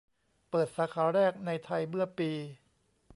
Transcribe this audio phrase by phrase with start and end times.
[0.49, 2.31] เปิดสาขาแรกในไทยเมื่อปี